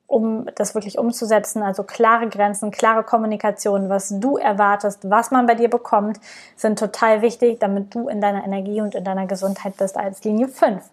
um 0.08 0.48
das 0.56 0.76
wirklich 0.76 0.98
umzusetzen. 0.98 1.64
Also 1.64 1.84
klare 1.84 2.30
Grenzen, 2.30 2.72
klare 2.72 3.04
Kommunikation, 3.04 3.90
was 3.90 4.20
du 4.20 4.38
erwartest, 4.38 5.10
was 5.10 5.32
man 5.32 5.46
bei 5.46 5.56
dir 5.56 5.70
bekommt, 5.70 6.20
sind 6.56 6.80
total 6.80 7.22
wichtig, 7.22 7.60
damit 7.60 7.96
du 7.96 8.08
in 8.08 8.22
deiner 8.22 8.44
Energie 8.44 8.82
und 8.82 8.96
in 8.96 9.04
deiner 9.04 9.26
Gesundheit 9.26 9.78
bist 9.78 9.98
als 9.98 10.24
Linie 10.24 10.48
5. 10.48 10.84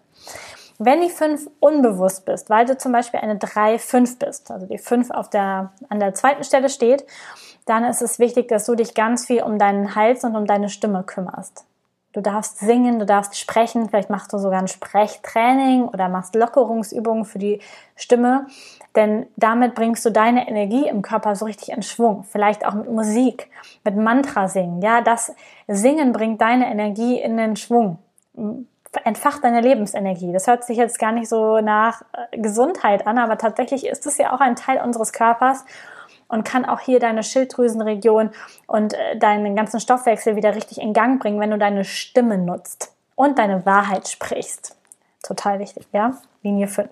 Wenn 0.79 1.01
die 1.01 1.09
5 1.09 1.49
unbewusst 1.59 2.25
bist, 2.25 2.49
weil 2.49 2.65
du 2.65 2.77
zum 2.77 2.91
Beispiel 2.91 3.19
eine 3.19 3.35
3-5 3.35 4.17
bist, 4.17 4.49
also 4.49 4.65
die 4.65 4.79
5 4.79 5.11
auf 5.11 5.29
der, 5.29 5.71
an 5.89 5.99
der 5.99 6.13
zweiten 6.13 6.43
Stelle 6.43 6.69
steht, 6.69 7.05
dann 7.65 7.85
ist 7.85 8.01
es 8.01 8.19
wichtig, 8.19 8.47
dass 8.47 8.65
du 8.65 8.75
dich 8.75 8.93
ganz 8.93 9.25
viel 9.25 9.43
um 9.43 9.59
deinen 9.59 9.95
Hals 9.95 10.23
und 10.23 10.35
um 10.35 10.45
deine 10.45 10.69
Stimme 10.69 11.03
kümmerst. 11.03 11.65
Du 12.13 12.21
darfst 12.21 12.59
singen, 12.59 12.99
du 12.99 13.07
darfst 13.07 13.39
sprechen, 13.39 13.89
vielleicht 13.89 14.11
machst 14.11 14.31
du 14.31 14.37
sogar 14.37 14.59
ein 14.59 14.67
Sprechtraining 14.67 15.85
oder 15.85 16.09
machst 16.09 16.35
Lockerungsübungen 16.35 17.25
für 17.25 17.39
die 17.39 17.59
Stimme, 17.95 18.45
denn 18.95 19.25
damit 19.35 19.73
bringst 19.73 20.05
du 20.05 20.11
deine 20.11 20.47
Energie 20.47 20.87
im 20.87 21.01
Körper 21.01 21.35
so 21.35 21.45
richtig 21.45 21.69
in 21.69 21.81
Schwung. 21.81 22.23
Vielleicht 22.23 22.67
auch 22.67 22.75
mit 22.75 22.91
Musik, 22.91 23.49
mit 23.83 23.97
Mantra 23.97 24.47
singen. 24.47 24.83
Ja, 24.83 25.01
das 25.01 25.33
Singen 25.67 26.13
bringt 26.13 26.39
deine 26.39 26.69
Energie 26.69 27.19
in 27.19 27.35
den 27.35 27.55
Schwung. 27.55 27.97
Entfacht 29.03 29.43
deine 29.43 29.61
Lebensenergie. 29.61 30.31
Das 30.31 30.45
hört 30.45 30.63
sich 30.63 30.77
jetzt 30.77 30.99
gar 30.99 31.11
nicht 31.11 31.27
so 31.27 31.61
nach 31.61 32.03
äh, 32.13 32.37
Gesundheit 32.37 33.07
an, 33.07 33.17
aber 33.17 33.39
tatsächlich 33.39 33.87
ist 33.87 34.05
es 34.05 34.19
ja 34.19 34.33
auch 34.33 34.39
ein 34.39 34.55
Teil 34.55 34.79
unseres 34.83 35.13
Körpers 35.13 35.65
und 36.27 36.43
kann 36.43 36.65
auch 36.65 36.79
hier 36.79 36.99
deine 36.99 37.23
Schilddrüsenregion 37.23 38.31
und 38.67 38.93
äh, 38.93 39.17
deinen 39.17 39.55
ganzen 39.55 39.79
Stoffwechsel 39.79 40.35
wieder 40.35 40.55
richtig 40.55 40.79
in 40.79 40.93
Gang 40.93 41.21
bringen, 41.21 41.39
wenn 41.39 41.51
du 41.51 41.57
deine 41.57 41.83
Stimme 41.83 42.37
nutzt 42.37 42.93
und 43.15 43.39
deine 43.39 43.65
Wahrheit 43.65 44.07
sprichst. 44.07 44.75
Total 45.21 45.59
wichtig, 45.59 45.87
ja? 45.93 46.17
Linie 46.41 46.67
5. 46.67 46.89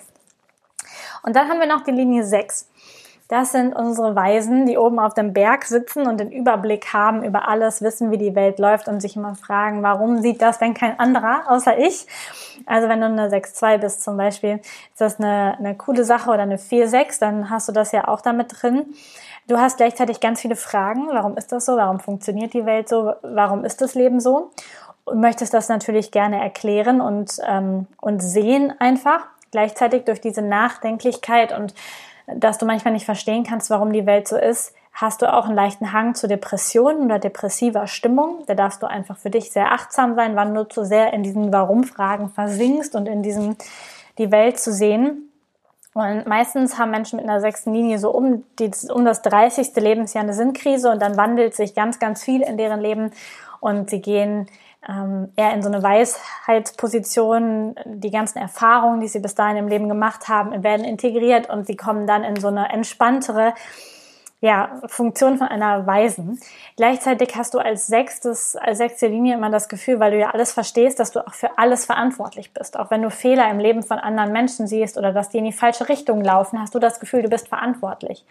Und 1.23 1.35
dann 1.35 1.49
haben 1.49 1.59
wir 1.59 1.67
noch 1.67 1.83
die 1.83 1.91
Linie 1.91 2.23
6. 2.23 2.69
Das 3.31 3.53
sind 3.53 3.73
unsere 3.73 4.13
Weisen, 4.13 4.65
die 4.65 4.77
oben 4.77 4.99
auf 4.99 5.13
dem 5.13 5.31
Berg 5.31 5.63
sitzen 5.63 6.05
und 6.05 6.19
den 6.19 6.33
Überblick 6.33 6.91
haben 6.91 7.23
über 7.23 7.47
alles, 7.47 7.81
wissen, 7.81 8.11
wie 8.11 8.17
die 8.17 8.35
Welt 8.35 8.59
läuft 8.59 8.89
und 8.89 8.99
sich 8.99 9.15
immer 9.15 9.35
fragen, 9.35 9.83
warum 9.83 10.21
sieht 10.21 10.41
das 10.41 10.59
denn 10.59 10.73
kein 10.73 10.99
anderer 10.99 11.43
außer 11.47 11.77
ich? 11.77 12.07
Also 12.65 12.89
wenn 12.89 12.99
du 13.01 13.07
eine 13.07 13.29
6-2 13.29 13.77
bist 13.77 14.03
zum 14.03 14.17
Beispiel, 14.17 14.59
ist 14.91 15.01
das 15.01 15.19
eine, 15.19 15.57
eine 15.57 15.75
coole 15.75 16.03
Sache 16.03 16.29
oder 16.29 16.43
eine 16.43 16.57
4-6, 16.57 17.19
dann 17.19 17.49
hast 17.49 17.67
du 17.67 17.71
das 17.71 17.91
ja 17.91 18.07
auch 18.07 18.21
damit 18.21 18.61
drin. 18.61 18.93
Du 19.47 19.57
hast 19.57 19.77
gleichzeitig 19.77 20.19
ganz 20.19 20.41
viele 20.41 20.55
Fragen. 20.55 21.07
Warum 21.09 21.37
ist 21.37 21.51
das 21.51 21.65
so? 21.65 21.75
Warum 21.77 21.99
funktioniert 21.99 22.53
die 22.53 22.65
Welt 22.65 22.87
so? 22.87 23.13
Warum 23.21 23.65
ist 23.65 23.81
das 23.81 23.95
Leben 23.95 24.19
so? 24.19 24.51
Und 25.03 25.19
möchtest 25.19 25.53
das 25.53 25.67
natürlich 25.67 26.11
gerne 26.11 26.41
erklären 26.41 27.01
und, 27.01 27.37
ähm, 27.47 27.87
und 27.99 28.21
sehen 28.21 28.73
einfach. 28.79 29.25
Gleichzeitig 29.51 30.05
durch 30.05 30.21
diese 30.21 30.41
Nachdenklichkeit 30.41 31.57
und 31.57 31.73
dass 32.27 32.57
du 32.57 32.65
manchmal 32.65 32.93
nicht 32.93 33.05
verstehen 33.05 33.43
kannst, 33.43 33.69
warum 33.69 33.91
die 33.91 34.05
Welt 34.05 34.27
so 34.27 34.37
ist, 34.37 34.73
hast 34.93 35.21
du 35.21 35.33
auch 35.33 35.45
einen 35.45 35.55
leichten 35.55 35.93
Hang 35.93 36.15
zu 36.15 36.27
Depressionen 36.27 37.05
oder 37.05 37.19
depressiver 37.19 37.87
Stimmung. 37.87 38.43
Da 38.47 38.55
darfst 38.55 38.83
du 38.83 38.87
einfach 38.87 39.17
für 39.17 39.29
dich 39.29 39.51
sehr 39.51 39.71
achtsam 39.71 40.15
sein, 40.15 40.35
wann 40.35 40.53
du 40.53 40.67
zu 40.67 40.85
sehr 40.85 41.13
in 41.13 41.23
diesen 41.23 41.51
Warum-Fragen 41.51 42.29
versinkst 42.29 42.95
und 42.95 43.07
in 43.07 43.23
diesem 43.23 43.55
die 44.17 44.31
Welt 44.31 44.59
zu 44.59 44.71
sehen. 44.71 45.31
Und 45.93 46.25
meistens 46.25 46.77
haben 46.77 46.91
Menschen 46.91 47.17
mit 47.17 47.27
einer 47.27 47.41
sechsten 47.41 47.73
Linie 47.73 47.99
so 47.99 48.11
um, 48.11 48.43
die, 48.59 48.71
um 48.93 49.03
das 49.03 49.21
30. 49.23 49.75
Lebensjahr 49.75 50.23
eine 50.23 50.33
Sinnkrise 50.33 50.89
und 50.89 51.01
dann 51.01 51.17
wandelt 51.17 51.53
sich 51.53 51.75
ganz, 51.75 51.99
ganz 51.99 52.23
viel 52.23 52.41
in 52.41 52.57
deren 52.57 52.79
Leben 52.79 53.11
und 53.59 53.89
sie 53.89 54.01
gehen 54.01 54.47
ähm, 54.87 55.31
eher 55.35 55.53
in 55.53 55.61
so 55.61 55.67
eine 55.67 55.83
Weisheitsposition. 55.83 57.75
Die 57.85 58.09
ganzen 58.09 58.37
Erfahrungen, 58.37 59.01
die 59.01 59.09
sie 59.09 59.19
bis 59.19 59.35
dahin 59.35 59.57
im 59.57 59.67
Leben 59.67 59.89
gemacht 59.89 60.29
haben, 60.29 60.63
werden 60.63 60.85
integriert 60.85 61.49
und 61.49 61.67
sie 61.67 61.75
kommen 61.75 62.07
dann 62.07 62.23
in 62.23 62.37
so 62.37 62.47
eine 62.47 62.69
entspanntere 62.69 63.53
ja, 64.41 64.81
Funktion 64.87 65.37
von 65.37 65.47
einer 65.47 65.85
Weisen. 65.85 66.39
Gleichzeitig 66.75 67.35
hast 67.35 67.53
du 67.53 67.59
als 67.59 67.85
sechstes, 67.85 68.55
als 68.55 68.79
sechste 68.79 69.05
Linie 69.05 69.35
immer 69.35 69.51
das 69.51 69.69
Gefühl, 69.69 69.99
weil 69.99 70.11
du 70.11 70.17
ja 70.17 70.31
alles 70.31 70.51
verstehst, 70.51 70.99
dass 70.99 71.11
du 71.11 71.25
auch 71.25 71.35
für 71.35 71.59
alles 71.59 71.85
verantwortlich 71.85 72.51
bist. 72.51 72.77
Auch 72.77 72.89
wenn 72.89 73.03
du 73.03 73.11
Fehler 73.11 73.49
im 73.51 73.59
Leben 73.59 73.83
von 73.83 73.99
anderen 73.99 74.31
Menschen 74.31 74.65
siehst 74.65 74.97
oder 74.97 75.13
dass 75.13 75.29
die 75.29 75.37
in 75.37 75.45
die 75.45 75.51
falsche 75.51 75.89
Richtung 75.89 76.23
laufen, 76.23 76.59
hast 76.59 76.73
du 76.73 76.79
das 76.79 76.99
Gefühl, 76.99 77.21
du 77.21 77.29
bist 77.29 77.49
verantwortlich. 77.49 78.25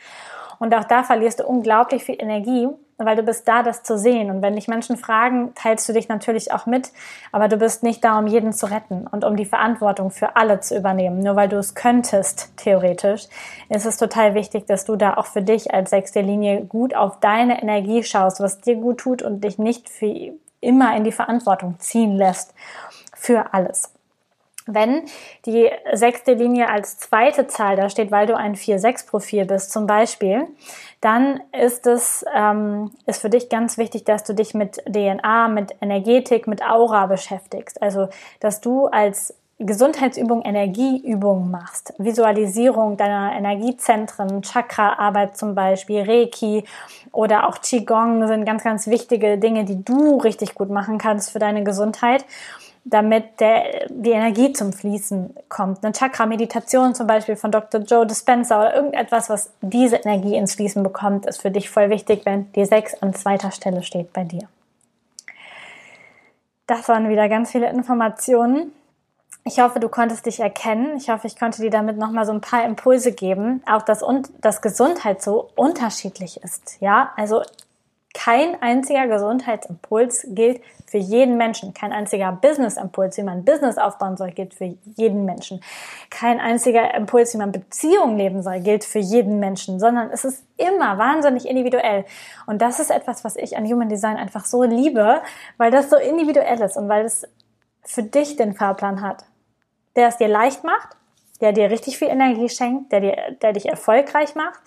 Und 0.59 0.75
auch 0.75 0.85
da 0.85 1.05
verlierst 1.05 1.41
du 1.41 1.47
unglaublich 1.47 2.03
viel 2.03 2.17
Energie, 2.19 2.69
weil 3.05 3.17
du 3.17 3.23
bist 3.23 3.47
da, 3.47 3.63
das 3.63 3.83
zu 3.83 3.99
sehen. 3.99 4.31
Und 4.31 4.43
wenn 4.43 4.55
dich 4.55 4.69
Menschen 4.69 4.97
fragen, 4.97 5.53
teilst 5.55 5.89
du 5.89 5.93
dich 5.93 6.09
natürlich 6.09 6.53
auch 6.53 6.67
mit, 6.67 6.93
aber 7.33 7.49
du 7.49 7.57
bist 7.57 7.83
nicht 7.83 8.05
da, 8.05 8.19
um 8.19 8.27
jeden 8.27 8.53
zu 8.53 8.67
retten 8.67 9.07
und 9.07 9.25
um 9.25 9.37
die 9.37 9.45
Verantwortung 9.45 10.11
für 10.11 10.37
alle 10.37 10.61
zu 10.61 10.77
übernehmen. 10.77 11.21
Nur 11.21 11.37
weil 11.37 11.49
du 11.49 11.57
es 11.57 11.75
könntest, 11.75 12.57
theoretisch, 12.57 13.27
ist 13.69 13.87
es 13.87 13.97
total 13.97 14.35
wichtig, 14.35 14.67
dass 14.67 14.85
du 14.85 14.97
da 14.97 15.15
auch 15.15 15.27
für 15.27 15.43
dich 15.43 15.73
als 15.73 15.91
sechste 15.91 16.21
Linie 16.21 16.63
gut 16.65 16.95
auf 16.95 17.21
deine 17.21 17.63
Energie 17.63 18.03
schaust, 18.03 18.41
was 18.41 18.61
dir 18.61 18.77
gut 18.77 18.99
tut 18.99 19.23
und 19.23 19.45
dich 19.45 19.59
nicht 19.59 19.89
für 19.89 20.33
immer 20.61 20.97
in 20.97 21.05
die 21.05 21.13
Verantwortung 21.13 21.77
ziehen 21.79 22.17
lässt 22.17 22.55
für 23.15 23.53
alles. 23.53 23.93
Wenn 24.67 25.03
die 25.47 25.71
sechste 25.93 26.35
Linie 26.35 26.69
als 26.69 26.99
zweite 26.99 27.47
Zahl 27.47 27.77
da 27.77 27.89
steht, 27.89 28.11
weil 28.11 28.27
du 28.27 28.37
ein 28.37 28.55
4-6-Profil 28.55 29.47
bist 29.47 29.73
zum 29.73 29.87
Beispiel, 29.87 30.47
dann 31.01 31.41
ist 31.59 31.87
es 31.87 32.25
ähm, 32.35 32.91
ist 33.07 33.23
für 33.23 33.31
dich 33.31 33.49
ganz 33.49 33.79
wichtig, 33.79 34.05
dass 34.05 34.23
du 34.25 34.35
dich 34.35 34.55
mit 34.55 34.83
DNA, 34.85 35.49
mit 35.49 35.75
Energetik, 35.81 36.47
mit 36.47 36.63
Aura 36.63 37.07
beschäftigst. 37.07 37.81
Also, 37.81 38.09
dass 38.39 38.61
du 38.61 38.87
als 38.87 39.35
Gesundheitsübung 39.63 40.41
Energieübungen 40.41 41.51
machst, 41.51 41.93
Visualisierung 41.99 42.97
deiner 42.97 43.33
Energiezentren, 43.37 44.43
Chakraarbeit 44.43 45.37
zum 45.37 45.55
Beispiel, 45.55 46.03
Reiki 46.03 46.65
oder 47.13 47.47
auch 47.47 47.61
Qigong 47.61 48.27
sind 48.27 48.47
ganz, 48.47 48.65
ganz 48.65 48.87
wichtige 48.87 49.37
Dinge, 49.37 49.65
die 49.65 49.85
du 49.85 50.17
richtig 50.17 50.55
gut 50.55 50.71
machen 50.71 50.97
kannst 50.97 51.31
für 51.31 51.39
deine 51.39 51.63
Gesundheit 51.63 52.25
damit 52.85 53.41
der, 53.41 53.87
die 53.89 54.11
Energie 54.11 54.53
zum 54.53 54.73
Fließen 54.73 55.35
kommt. 55.49 55.85
Eine 55.85 55.93
Chakra-Meditation 55.93 56.95
zum 56.95 57.07
Beispiel 57.07 57.37
von 57.37 57.51
Dr. 57.51 57.83
Joe 57.83 58.07
Dispenza 58.07 58.59
oder 58.59 58.75
irgendetwas, 58.75 59.29
was 59.29 59.51
diese 59.61 59.97
Energie 59.97 60.37
ins 60.37 60.55
Fließen 60.55 60.83
bekommt, 60.83 61.27
ist 61.27 61.43
für 61.43 61.51
dich 61.51 61.69
voll 61.69 61.91
wichtig, 61.91 62.23
wenn 62.25 62.51
die 62.53 62.65
6 62.65 63.03
an 63.03 63.15
zweiter 63.15 63.51
Stelle 63.51 63.83
steht 63.83 64.13
bei 64.13 64.25
dir. 64.25 64.49
das 66.67 66.89
waren 66.89 67.09
wieder 67.09 67.29
ganz 67.29 67.51
viele 67.51 67.69
Informationen. 67.69 68.73
Ich 69.45 69.59
hoffe, 69.59 69.81
du 69.81 69.89
konntest 69.89 70.27
dich 70.27 70.41
erkennen. 70.41 70.97
Ich 70.97 71.09
hoffe, 71.11 71.27
ich 71.27 71.39
konnte 71.39 71.63
dir 71.63 71.71
damit 71.71 71.97
nochmal 71.99 72.27
so 72.27 72.33
ein 72.33 72.41
paar 72.41 72.65
Impulse 72.65 73.13
geben. 73.13 73.63
Auch, 73.67 73.83
dass, 73.83 74.05
dass 74.41 74.63
Gesundheit 74.63 75.23
so 75.23 75.51
unterschiedlich 75.57 76.43
ist. 76.43 76.81
Ja, 76.81 77.13
also 77.17 77.43
kein 78.23 78.61
einziger 78.61 79.07
Gesundheitsimpuls 79.07 80.27
gilt 80.29 80.61
für 80.87 80.99
jeden 80.99 81.39
Menschen. 81.39 81.73
Kein 81.73 81.91
einziger 81.91 82.33
Businessimpuls, 82.33 83.17
wie 83.17 83.23
man 83.23 83.45
Business 83.45 83.79
aufbauen 83.79 84.19
soll, 84.19 84.33
gilt 84.33 84.53
für 84.53 84.77
jeden 84.97 85.25
Menschen. 85.25 85.63
Kein 86.11 86.39
einziger 86.39 86.95
Impuls, 86.95 87.33
wie 87.33 87.39
man 87.39 87.51
Beziehungen 87.51 88.19
leben 88.19 88.43
soll, 88.43 88.61
gilt 88.61 88.85
für 88.85 88.99
jeden 88.99 89.41
Menschen, 89.41 89.81
sondern 89.81 90.11
es 90.11 90.25
ist 90.25 90.45
immer 90.59 90.99
wahnsinnig 90.99 91.49
individuell. 91.49 92.05
Und 92.47 92.61
das 92.61 92.79
ist 92.79 92.91
etwas, 92.91 93.25
was 93.25 93.37
ich 93.37 93.57
an 93.57 93.65
Human 93.65 93.89
Design 93.89 94.19
einfach 94.19 94.45
so 94.45 94.65
liebe, 94.65 95.23
weil 95.57 95.71
das 95.71 95.89
so 95.89 95.97
individuell 95.97 96.61
ist 96.61 96.77
und 96.77 96.91
weil 96.91 97.07
es 97.07 97.27
für 97.85 98.03
dich 98.03 98.37
den 98.37 98.53
Fahrplan 98.53 99.01
hat, 99.01 99.25
der 99.97 100.09
es 100.09 100.19
dir 100.19 100.29
leicht 100.29 100.63
macht, 100.63 100.91
der 101.41 101.53
dir 101.53 101.71
richtig 101.71 101.97
viel 101.97 102.09
Energie 102.09 102.51
schenkt, 102.51 102.93
der, 102.93 103.01
dir, 103.01 103.17
der 103.41 103.55
dich 103.55 103.67
erfolgreich 103.67 104.35
macht 104.35 104.61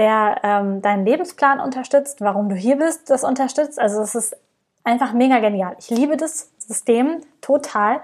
der 0.00 0.40
ähm, 0.42 0.80
deinen 0.80 1.04
Lebensplan 1.04 1.60
unterstützt, 1.60 2.22
warum 2.22 2.48
du 2.48 2.54
hier 2.54 2.76
bist, 2.76 3.10
das 3.10 3.22
unterstützt. 3.22 3.78
Also 3.78 4.00
es 4.00 4.14
ist 4.14 4.34
einfach 4.82 5.12
mega 5.12 5.40
genial. 5.40 5.76
Ich 5.78 5.90
liebe 5.90 6.16
das 6.16 6.50
System 6.56 7.18
total 7.42 8.00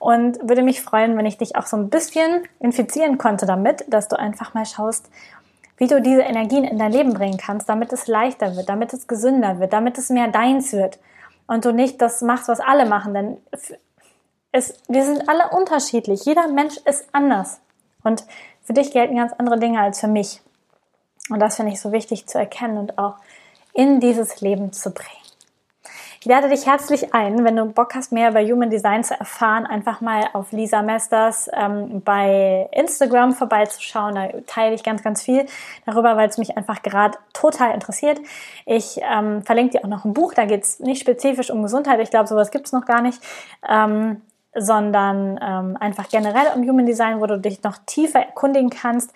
und 0.00 0.48
würde 0.48 0.62
mich 0.62 0.82
freuen, 0.82 1.16
wenn 1.16 1.26
ich 1.26 1.38
dich 1.38 1.54
auch 1.54 1.66
so 1.66 1.76
ein 1.76 1.90
bisschen 1.90 2.42
infizieren 2.58 3.18
konnte 3.18 3.46
damit, 3.46 3.84
dass 3.86 4.08
du 4.08 4.18
einfach 4.18 4.52
mal 4.52 4.66
schaust, 4.66 5.08
wie 5.76 5.86
du 5.86 6.02
diese 6.02 6.22
Energien 6.22 6.64
in 6.64 6.76
dein 6.76 6.90
Leben 6.90 7.14
bringen 7.14 7.38
kannst, 7.38 7.68
damit 7.68 7.92
es 7.92 8.08
leichter 8.08 8.56
wird, 8.56 8.68
damit 8.68 8.92
es 8.92 9.06
gesünder 9.06 9.60
wird, 9.60 9.72
damit 9.72 9.96
es 9.96 10.10
mehr 10.10 10.26
deins 10.26 10.72
wird 10.72 10.98
und 11.46 11.64
du 11.64 11.70
nicht 11.72 12.02
das 12.02 12.20
machst, 12.20 12.48
was 12.48 12.58
alle 12.58 12.84
machen, 12.84 13.14
denn 13.14 13.36
es, 14.50 14.74
wir 14.88 15.04
sind 15.04 15.28
alle 15.28 15.50
unterschiedlich. 15.56 16.24
Jeder 16.24 16.48
Mensch 16.48 16.78
ist 16.78 17.06
anders 17.12 17.60
und 18.02 18.24
für 18.64 18.72
dich 18.72 18.90
gelten 18.90 19.14
ganz 19.14 19.32
andere 19.34 19.60
Dinge 19.60 19.80
als 19.80 20.00
für 20.00 20.08
mich. 20.08 20.42
Und 21.30 21.40
das 21.40 21.56
finde 21.56 21.72
ich 21.72 21.80
so 21.80 21.92
wichtig 21.92 22.26
zu 22.26 22.38
erkennen 22.38 22.78
und 22.78 22.98
auch 22.98 23.16
in 23.72 24.00
dieses 24.00 24.40
Leben 24.40 24.72
zu 24.72 24.90
bringen. 24.90 25.18
Ich 26.20 26.26
lade 26.26 26.48
dich 26.48 26.66
herzlich 26.66 27.14
ein, 27.14 27.44
wenn 27.44 27.54
du 27.54 27.66
Bock 27.66 27.94
hast, 27.94 28.10
mehr 28.10 28.30
über 28.30 28.42
Human 28.42 28.70
Design 28.70 29.04
zu 29.04 29.14
erfahren, 29.14 29.66
einfach 29.66 30.00
mal 30.00 30.28
auf 30.32 30.50
Lisa 30.50 30.82
Mesters 30.82 31.48
ähm, 31.52 32.02
bei 32.04 32.68
Instagram 32.72 33.34
vorbeizuschauen. 33.34 34.16
Da 34.16 34.28
teile 34.48 34.74
ich 34.74 34.82
ganz, 34.82 35.04
ganz 35.04 35.22
viel 35.22 35.46
darüber, 35.86 36.16
weil 36.16 36.28
es 36.28 36.36
mich 36.36 36.56
einfach 36.56 36.82
gerade 36.82 37.16
total 37.32 37.72
interessiert. 37.72 38.20
Ich 38.66 39.00
ähm, 39.08 39.42
verlinke 39.44 39.78
dir 39.78 39.84
auch 39.84 39.88
noch 39.88 40.04
ein 40.04 40.12
Buch, 40.12 40.34
da 40.34 40.44
geht 40.44 40.64
es 40.64 40.80
nicht 40.80 41.00
spezifisch 41.00 41.50
um 41.50 41.62
Gesundheit. 41.62 42.00
Ich 42.00 42.10
glaube, 42.10 42.26
sowas 42.26 42.50
gibt 42.50 42.66
es 42.66 42.72
noch 42.72 42.84
gar 42.84 43.00
nicht. 43.00 43.22
Ähm, 43.68 44.20
sondern 44.54 45.38
ähm, 45.42 45.76
einfach 45.78 46.08
generell 46.08 46.46
um 46.54 46.62
Human 46.62 46.86
Design, 46.86 47.20
wo 47.20 47.26
du 47.26 47.38
dich 47.38 47.62
noch 47.62 47.78
tiefer 47.86 48.20
erkundigen 48.20 48.70
kannst. 48.70 49.12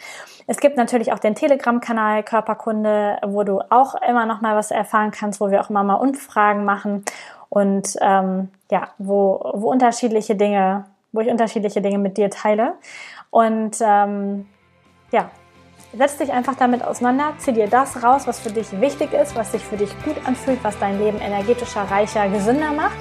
Es 0.47 0.59
gibt 0.59 0.77
natürlich 0.77 1.13
auch 1.13 1.19
den 1.19 1.35
Telegram-Kanal 1.35 2.23
Körperkunde, 2.23 3.19
wo 3.27 3.43
du 3.43 3.61
auch 3.71 3.95
immer 4.07 4.27
noch 4.27 4.41
mal 4.41 4.57
was 4.57 4.71
erfahren 4.71 5.11
kannst, 5.11 5.41
wo 5.41 5.51
wir 5.51 5.61
auch 5.61 5.71
immer 5.71 5.85
mal 5.85 5.95
Umfragen 5.95 6.65
machen 6.65 7.05
und 7.49 7.97
ähm, 8.01 8.49
ja, 8.71 8.89
wo, 8.99 9.53
wo 9.55 9.71
unterschiedliche 9.71 10.35
Dinge, 10.35 10.85
wo 11.13 11.21
ich 11.21 11.29
unterschiedliche 11.29 11.81
Dinge 11.81 11.99
mit 11.99 12.17
dir 12.17 12.31
teile. 12.31 12.75
Und 13.31 13.79
ähm, 13.81 14.47
ja, 15.11 15.31
setz 15.97 16.19
dich 16.19 16.33
einfach 16.33 16.57
damit 16.57 16.85
auseinander, 16.85 17.33
zieh 17.39 17.53
dir 17.53 17.69
das 17.69 18.03
raus, 18.03 18.27
was 18.27 18.41
für 18.41 18.51
dich 18.51 18.81
wichtig 18.81 19.13
ist, 19.13 19.37
was 19.37 19.53
sich 19.53 19.63
für 19.63 19.77
dich 19.77 19.91
gut 20.05 20.17
anfühlt, 20.27 20.63
was 20.63 20.79
dein 20.79 20.99
Leben 20.99 21.19
energetischer, 21.19 21.83
reicher, 21.83 22.29
gesünder 22.29 22.73
macht 22.73 22.97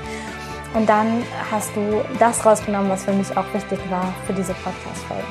und 0.74 0.88
dann 0.88 1.24
hast 1.52 1.76
du 1.76 2.04
das 2.20 2.46
rausgenommen, 2.46 2.90
was 2.90 3.04
für 3.06 3.14
mich 3.14 3.36
auch 3.36 3.54
wichtig 3.54 3.80
war 3.90 4.14
für 4.26 4.34
diese 4.34 4.54
Podcast-Folge. 4.54 5.24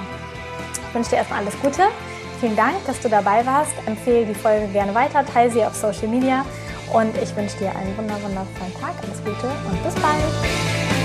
Ich 0.88 0.94
wünsche 0.94 1.10
dir 1.10 1.16
erstmal 1.16 1.40
alles 1.40 1.58
Gute. 1.60 1.82
Vielen 2.40 2.56
Dank, 2.56 2.74
dass 2.86 3.00
du 3.00 3.08
dabei 3.08 3.44
warst. 3.46 3.72
Empfehle 3.86 4.26
die 4.26 4.34
Folge 4.34 4.66
gerne 4.68 4.94
weiter, 4.94 5.24
teile 5.24 5.50
sie 5.50 5.64
auf 5.64 5.74
Social 5.74 6.08
Media 6.08 6.44
und 6.92 7.16
ich 7.22 7.34
wünsche 7.36 7.56
dir 7.58 7.70
einen 7.70 7.96
wundervollen 7.96 8.74
Tag. 8.80 8.94
Alles 9.02 9.18
Gute 9.24 9.46
und 9.70 9.82
bis 9.84 9.94
bald. 9.94 10.99